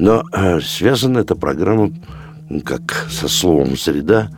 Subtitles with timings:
[0.00, 1.90] Но э, связана эта программа,
[2.64, 4.30] как со словом «среда»,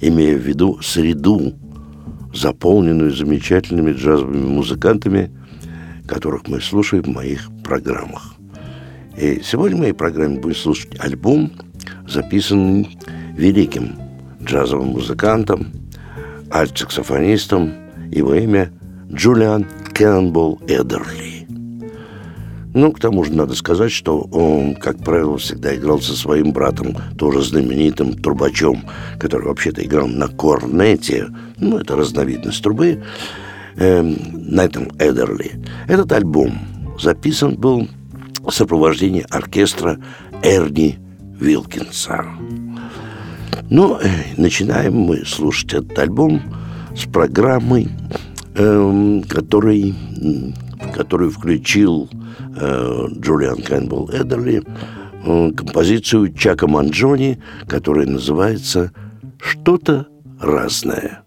[0.00, 1.54] имея в виду среду,
[2.34, 5.30] заполненную замечательными джазовыми музыкантами,
[6.08, 8.34] которых мы слушаем в моих программах.
[9.16, 11.52] И сегодня в моей программе будет слушать альбом,
[12.08, 12.98] записанный
[13.36, 13.94] великим
[14.42, 15.68] джазовым музыкантом,
[16.50, 17.72] альт-саксофонистом,
[18.10, 18.72] его имя
[19.12, 21.43] Джулиан Кэмпбелл Эдерли.
[22.74, 26.96] Ну, к тому же надо сказать, что он, как правило, всегда играл со своим братом,
[27.16, 28.82] тоже знаменитым трубачом,
[29.20, 33.00] который вообще-то играл на корнете, ну, это разновидность трубы,
[33.76, 35.52] э, Найтом Эдерли.
[35.86, 36.58] Этот альбом
[37.00, 37.88] записан был
[38.40, 39.98] в сопровождении оркестра
[40.42, 40.98] Эрни
[41.40, 42.24] Вилкинса.
[43.70, 46.42] Ну, э, начинаем мы слушать этот альбом
[46.96, 47.88] с программой,
[48.56, 49.94] э, который,
[50.94, 52.08] который включил
[52.56, 54.62] э, Джулиан Кэмпбелл Эдерли
[55.24, 58.92] э, композицию Чака Манджони, которая называется
[59.40, 60.06] «Что-то
[60.40, 61.23] разное».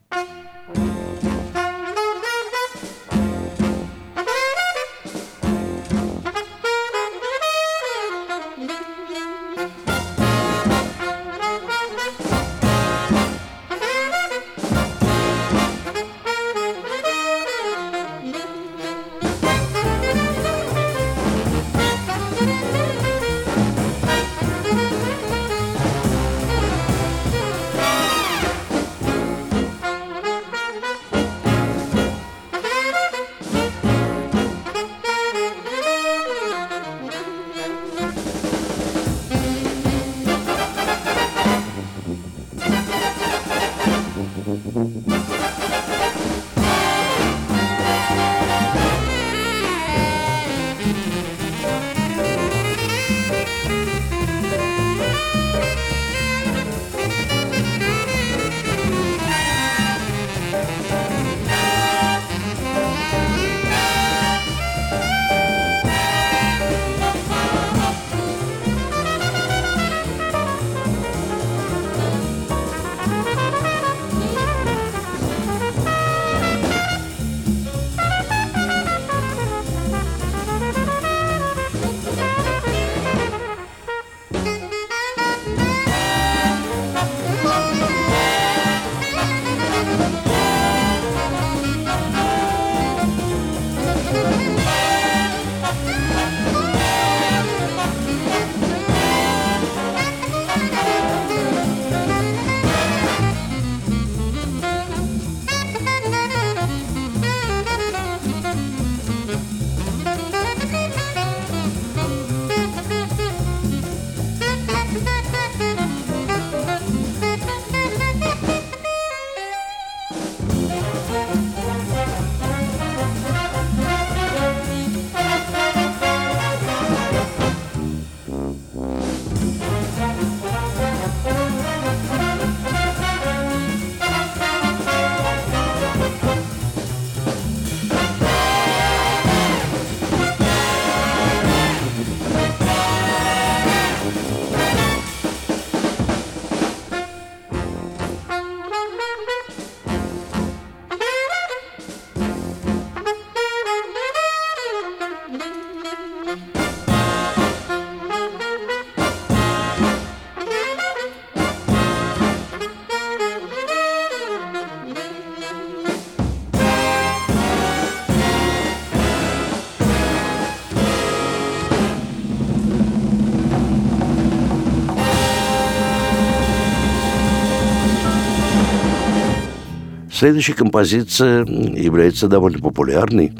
[180.17, 183.33] Следующая композиция является довольно популярной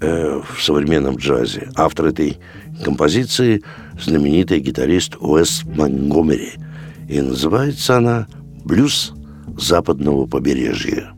[0.00, 1.70] э, в современном джазе.
[1.74, 2.38] Автор этой
[2.84, 3.64] композиции–
[4.00, 6.52] знаменитый гитарист Уэс Монгомери.
[7.08, 8.28] И называется она
[8.64, 9.12] «Блюз
[9.58, 11.14] западного побережья».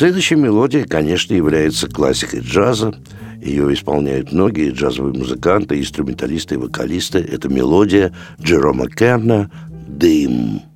[0.00, 2.94] Следующая мелодия, конечно, является классикой джаза.
[3.38, 7.18] Ее исполняют многие джазовые музыканты, инструменталисты и вокалисты.
[7.18, 9.50] Это мелодия Джерома Керна
[9.86, 10.69] «Дым».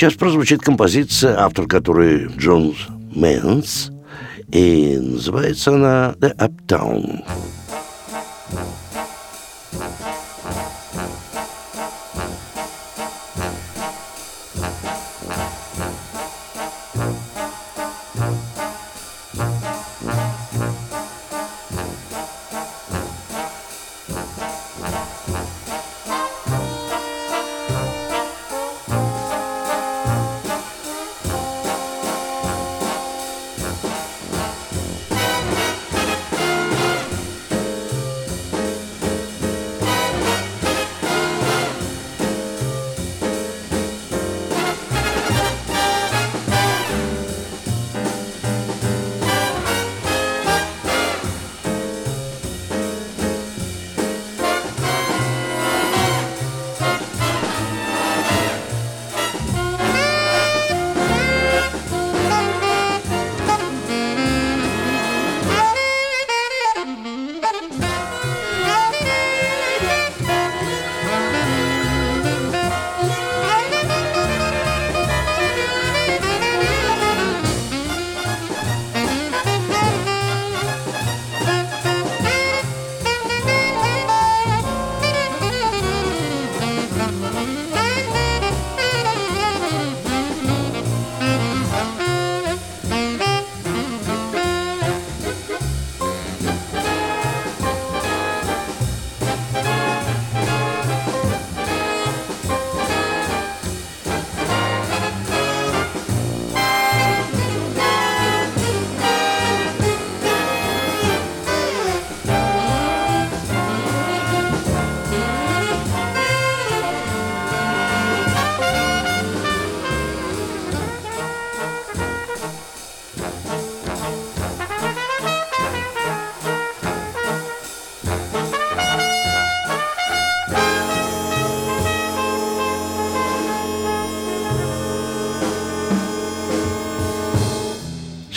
[0.00, 2.74] Сейчас прозвучит композиция, автор которой Джон
[3.14, 3.90] Мэнс,
[4.50, 7.22] и называется она «The Uptown».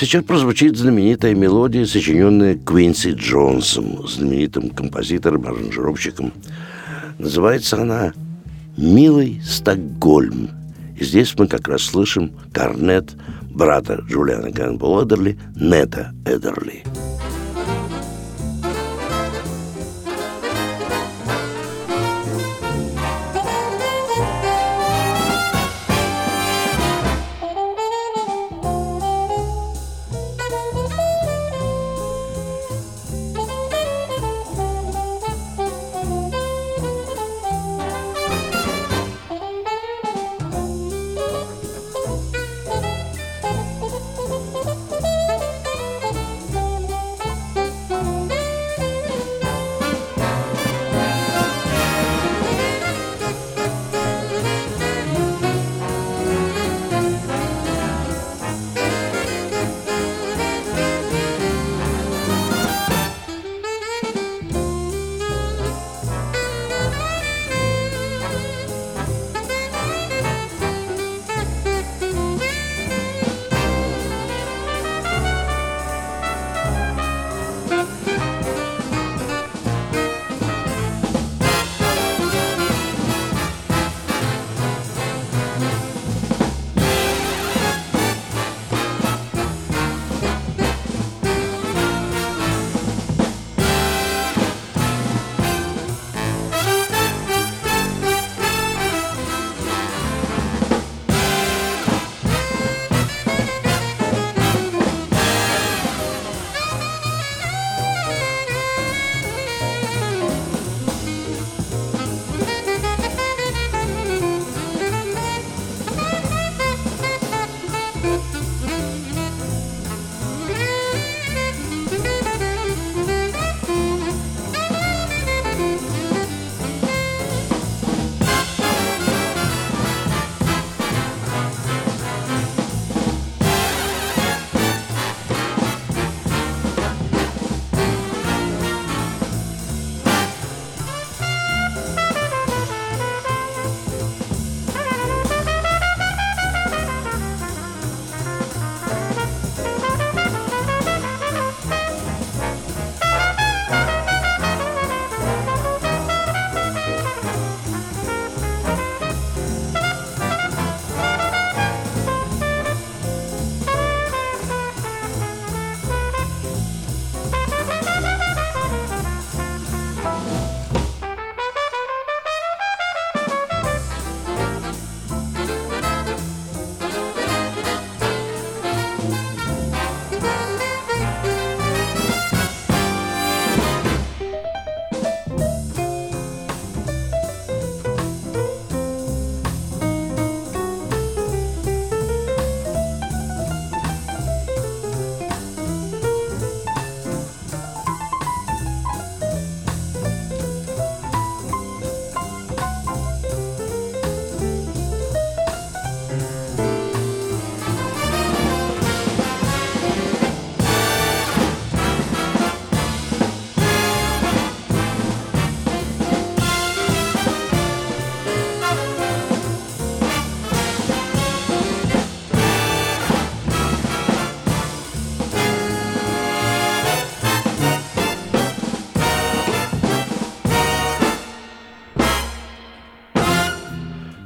[0.03, 6.33] Сейчас прозвучит знаменитая мелодия, сочиненная Квинси Джонсом, знаменитым композитором, аранжировщиком.
[7.19, 8.11] Называется она
[8.75, 10.49] «Милый Стокгольм».
[10.99, 13.13] И здесь мы как раз слышим корнет
[13.49, 16.83] брата Джулиана Гамбл Эдерли, Нета Эдерли.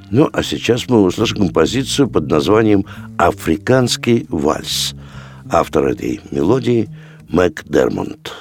[0.10, 2.86] Ну, а сейчас мы услышим композицию под названием
[3.17, 4.93] «Африканский вальс».
[5.50, 6.89] Автор этой мелодии–
[7.30, 8.34] Мэг Дермонт.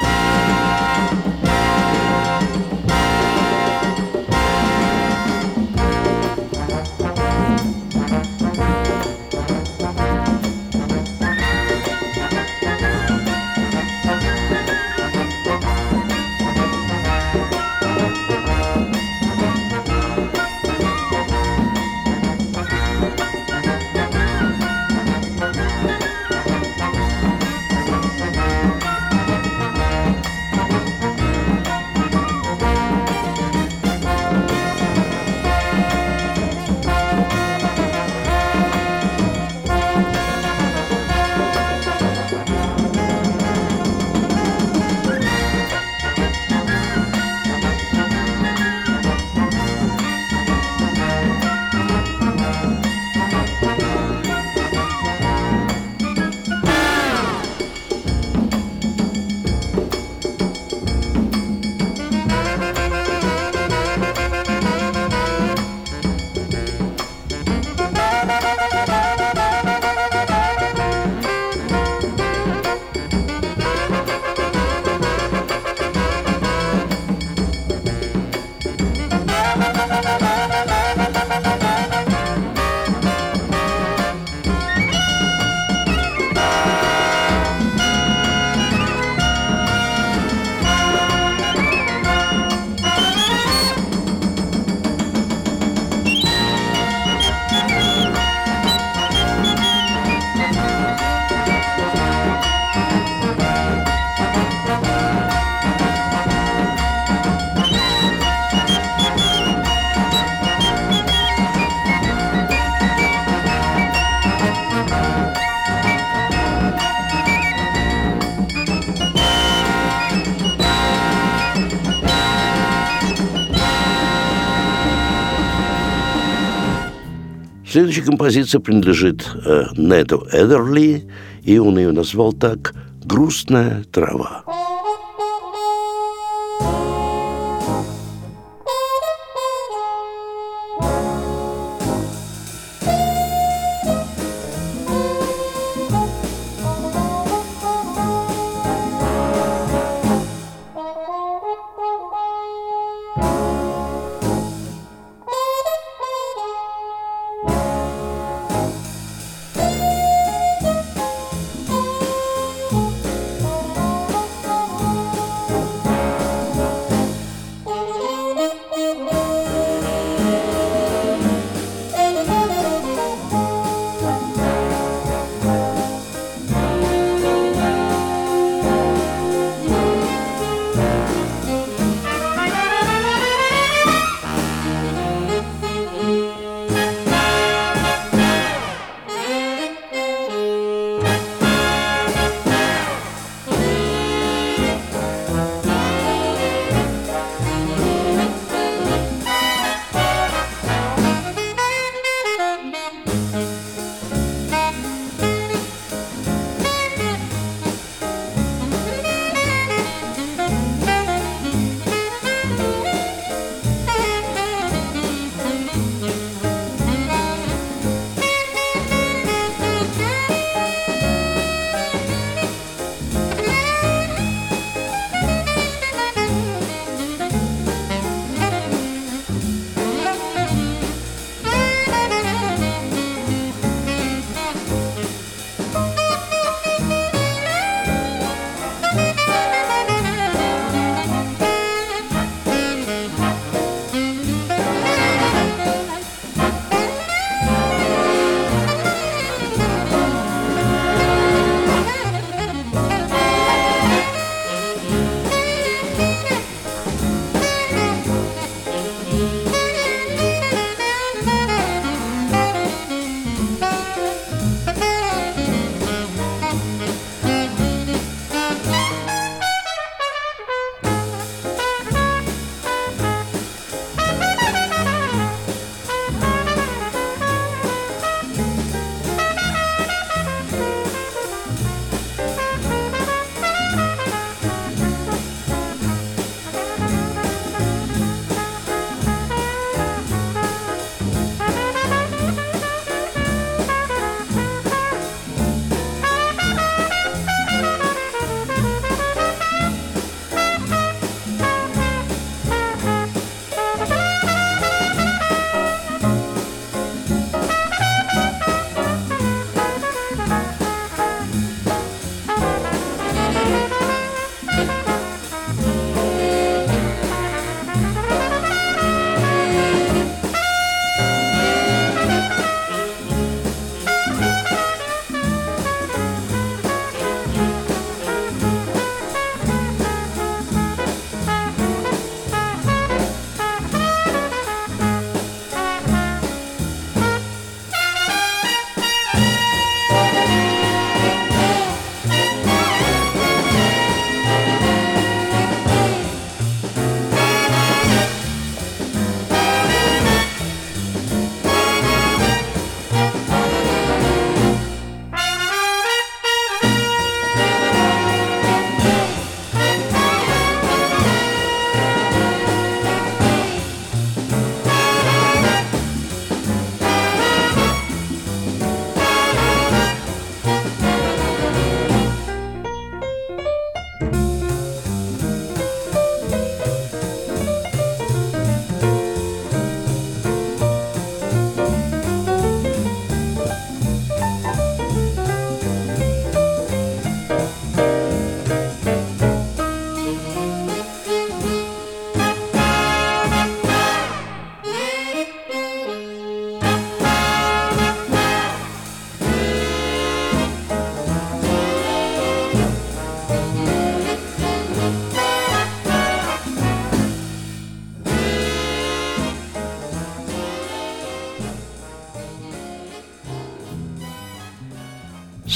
[127.77, 131.05] Следующая композиция принадлежит э, Неду Эдерли,
[131.43, 134.45] и он ее назвал так «Грустная трава».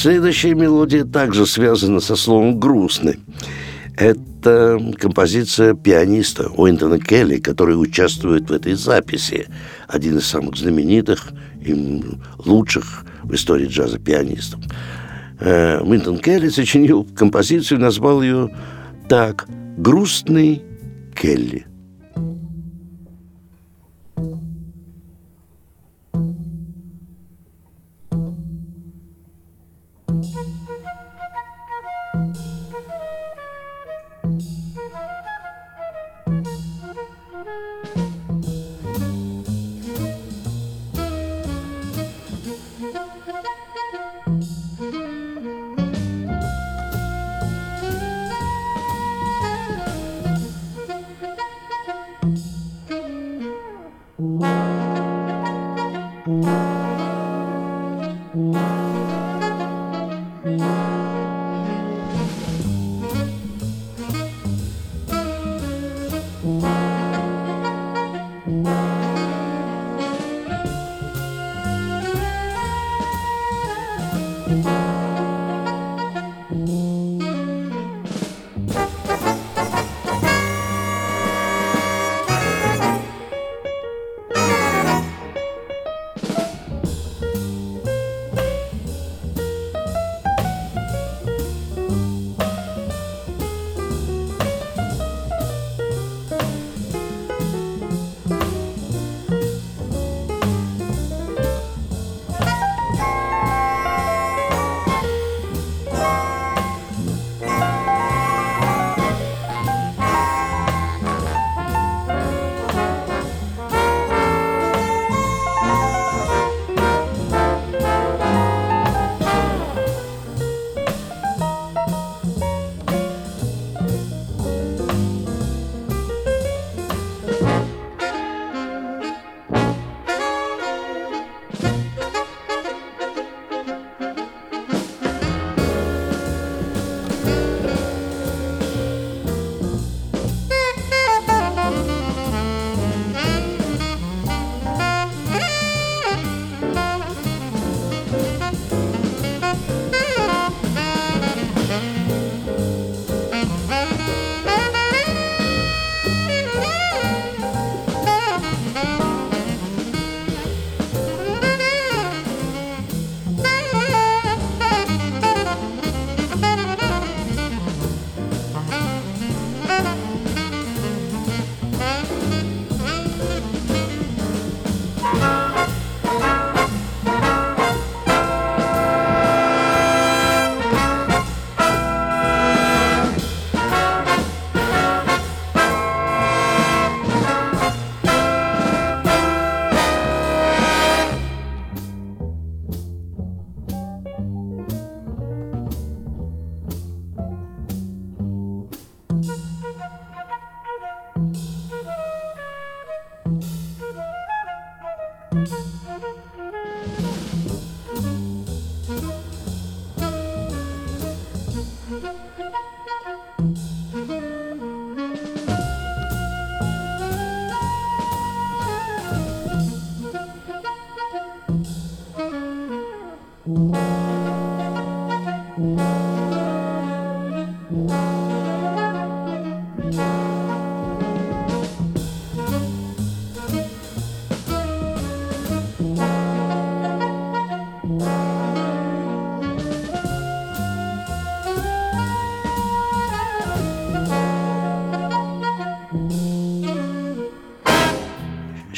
[0.01, 3.21] Следующая мелодия также связана со словом «грустный».
[3.99, 9.47] Это композиция пианиста Уинтона Келли, который участвует в этой записи.
[9.89, 12.03] Один из самых знаменитых и
[12.39, 14.61] лучших в истории джаза пианистов.
[15.39, 18.57] Э, Уинтон Келли сочинил композицию, назвал ее
[19.07, 20.63] так «Грустный
[21.15, 21.67] Келли».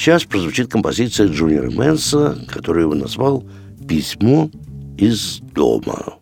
[0.03, 3.45] Сейчас прозвучит композиция Джуниора Мэнса, которую он назвал
[3.89, 4.51] «Письмо
[4.99, 6.17] из дома».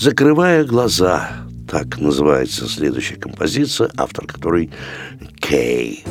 [0.00, 1.28] «Закрывая глаза»—
[1.70, 4.70] так называется следующая композиция, автор которой
[5.40, 6.06] Кей.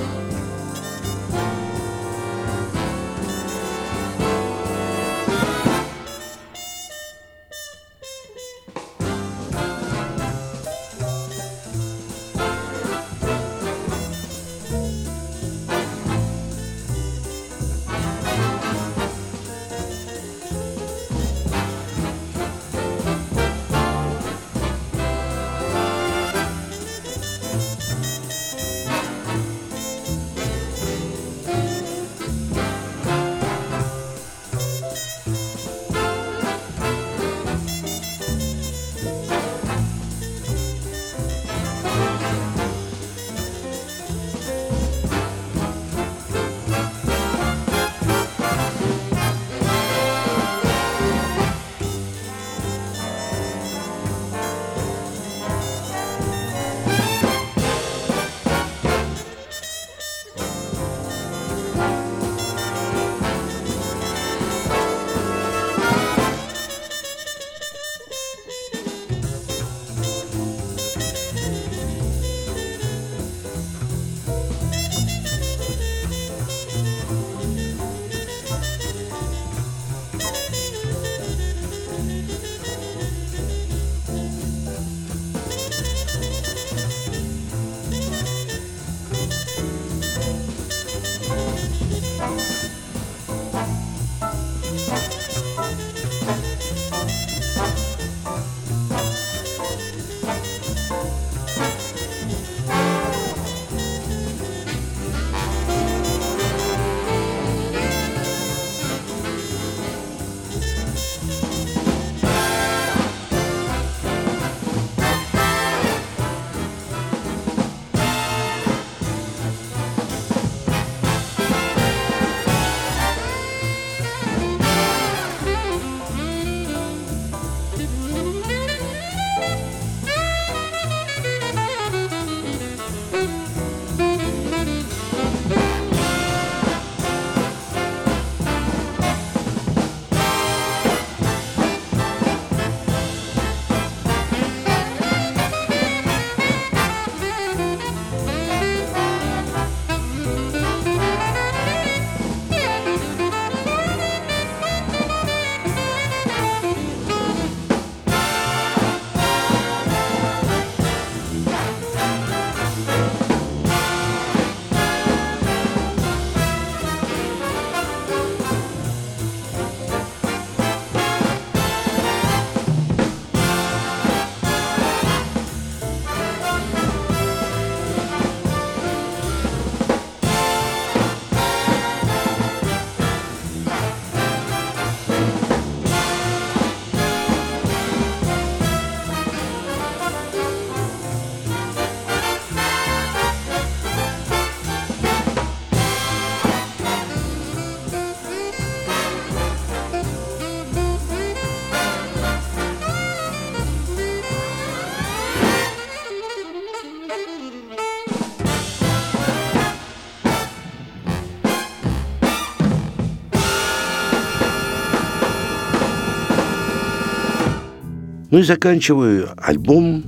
[218.39, 220.01] Ну и заканчиваю альбом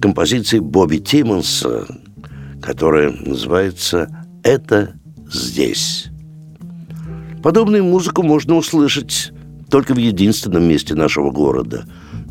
[0.00, 1.86] композицией Бобби Тиммонса,
[2.62, 4.08] которая называется
[4.42, 4.94] «Это
[5.30, 6.06] здесь».
[7.42, 9.32] Подобную музыку можно услышать
[9.70, 11.84] только в единственном месте нашего города,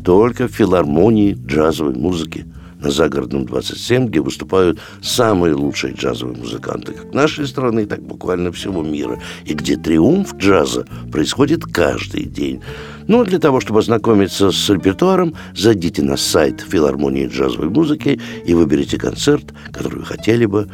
[0.04, 2.44] только в филармонии джазовой музыки
[2.80, 8.82] на Загородном 27, где выступают самые лучшие джазовые музыканты как нашей страны, так буквально всего
[8.82, 12.60] мира, и где триумф джаза происходит каждый день.
[13.06, 18.98] Ну, для того, чтобы ознакомиться с репертуаром, зайдите на сайт филармонии джазовой музыки и выберите
[18.98, 20.68] концерт, который вы хотели бы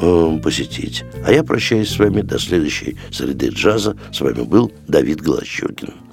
[0.00, 1.04] э, посетить.
[1.24, 3.96] А я прощаюсь с вами до следующей среды джаза.
[4.12, 6.05] С вами был Давид Голощекин.